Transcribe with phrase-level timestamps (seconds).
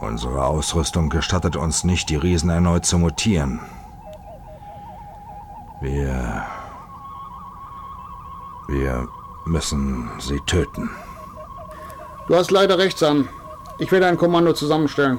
[0.00, 3.60] Unsere Ausrüstung gestattet uns nicht, die Riesen erneut zu mutieren.
[5.80, 6.44] Wir.
[8.68, 9.08] Wir
[9.44, 10.90] müssen sie töten.
[12.28, 13.28] Du hast leider recht, Sam.
[13.78, 15.18] Ich werde ein Kommando zusammenstellen.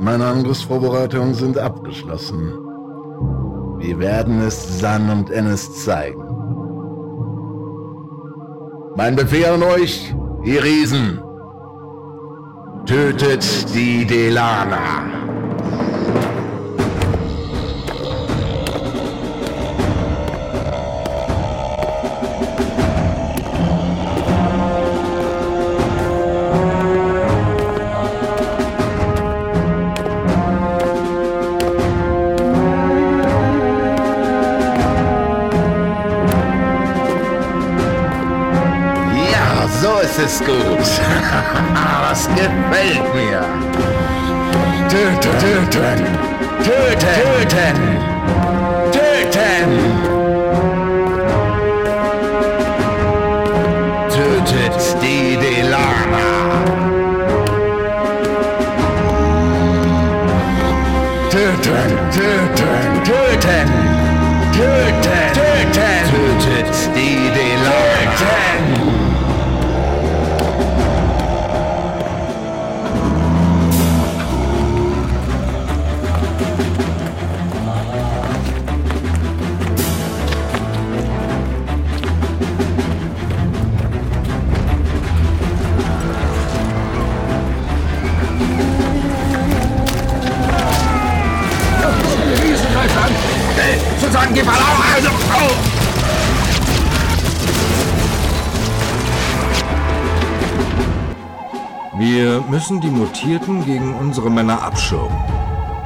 [0.00, 2.69] Meine Angriffsvorbereitungen sind abgeschlossen.
[3.80, 6.20] Wir werden es San und Ennis zeigen.
[8.94, 10.14] Mein Befehl an euch,
[10.44, 11.18] ihr Riesen.
[12.84, 15.19] Tötet die Delana.
[39.80, 40.56] So ist es gut.
[42.10, 43.40] Das gefällt mir.
[44.88, 48.00] Töten, töten, töten, töten,
[48.90, 50.09] töten.
[94.44, 94.94] Mal auf!
[94.94, 95.80] Also, oh.
[101.98, 105.16] Wir müssen die Mutierten gegen unsere Männer abschirmen.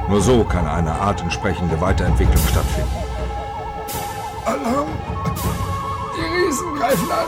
[0.07, 2.95] Nur so kann eine artentsprechende Weiterentwicklung stattfinden.
[4.45, 4.87] Alarm!
[6.15, 7.25] Die Riesen greifen an!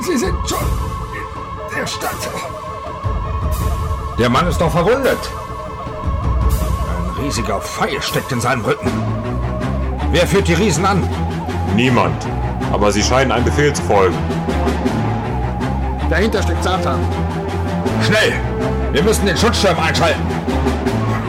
[0.00, 2.30] Sie sind schon in der Stadt!
[4.18, 5.18] Der Mann ist doch verwundet.
[6.88, 8.90] Ein riesiger Pfeil steckt in seinem Rücken.
[10.12, 11.02] Wer führt die Riesen an?
[11.74, 12.26] Niemand.
[12.70, 14.14] Aber sie scheinen einem Befehl zu folgen.
[16.10, 17.00] Dahinter steckt Satan.
[18.02, 18.34] Schnell!
[18.92, 20.20] Wir müssen den Schutzschirm einschalten.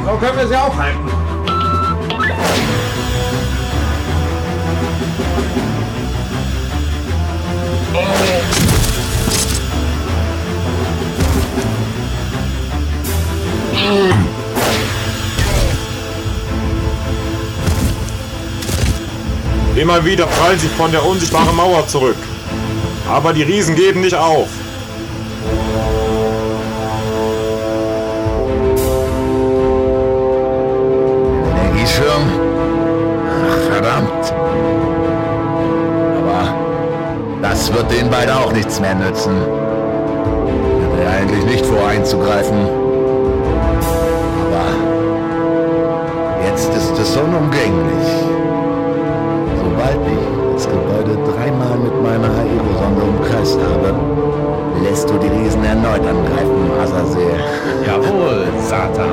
[0.05, 0.99] So können wir sie aufhalten.
[19.75, 22.17] Immer wieder prallen sie von der unsichtbaren Mauer zurück.
[23.09, 24.47] Aber die Riesen geben nicht auf.
[31.56, 32.23] Energieschirm?
[33.50, 34.33] Ach, verdammt.
[36.19, 36.53] Aber
[37.41, 39.33] das wird den beiden auch nichts mehr nützen.
[40.78, 42.67] Ich hatte eigentlich nicht vor einzugreifen.
[44.45, 44.67] Aber
[46.45, 48.03] jetzt ist es unumgänglich.
[53.44, 53.94] Habe,
[54.84, 57.36] lässt du die Riesen erneut angreifen, Azazel.
[57.86, 59.12] Jawohl, Satan.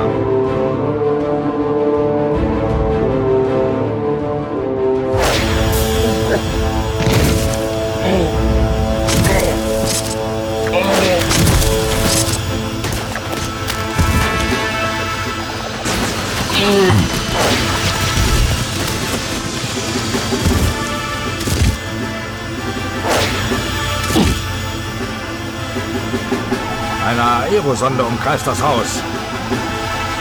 [27.07, 29.01] Eine Aerosonde umkreist das Haus.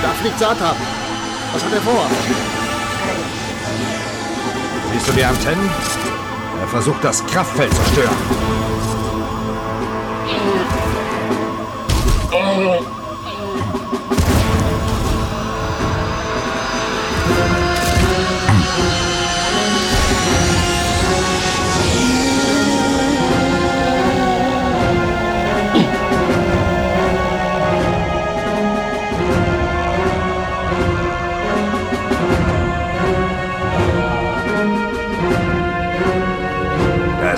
[0.03, 0.77] Da fliegt Satan.
[1.53, 2.07] Was hat er vor?
[4.93, 5.71] Siehst du die Antennen?
[6.61, 8.17] Er versucht, das Kraftfeld zu stören.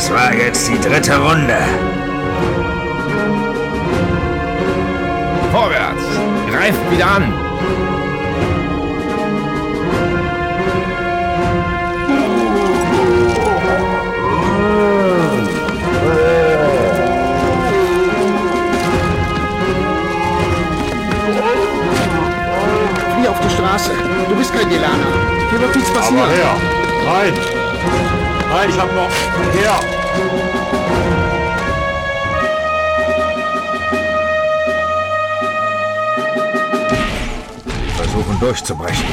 [0.02, 1.56] Das war jetzt die dritte Runde.
[5.52, 6.02] Vorwärts!
[6.50, 7.32] Greift wieder an!
[23.14, 23.92] Flieh auf die Straße.
[24.28, 24.96] Du bist kein Delana.
[25.50, 26.24] Hier wird nichts passieren.
[26.24, 26.56] Aber her!
[27.06, 28.21] Rein!
[28.52, 29.08] Nein, ich hab noch.
[29.54, 29.80] Her!
[37.86, 39.06] Wir versuchen durchzubrechen.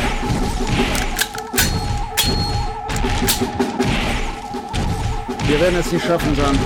[5.48, 6.60] Wir werden es nicht schaffen, San.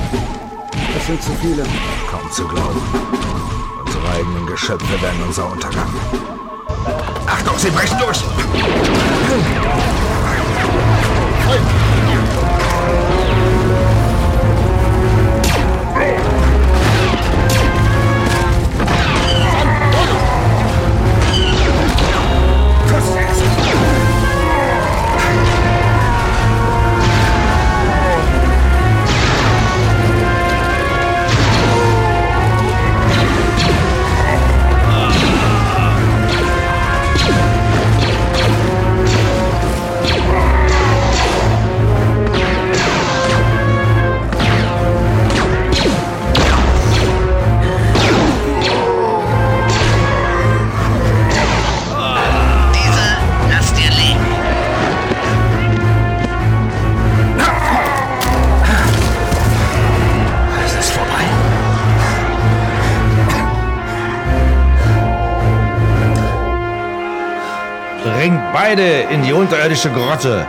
[0.97, 1.63] Es sind zu viele.
[2.09, 2.81] Kaum zu glauben.
[3.85, 5.93] Unsere eigenen Geschöpfe werden unser Untergang.
[7.27, 8.23] Achtung, sie brechen durch!
[11.47, 11.92] Diese
[68.03, 70.45] Bringt beide in die unterirdische Grotte.